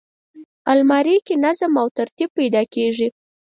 [0.71, 3.07] الماري کې نظم او ترتیب پیدا کېږي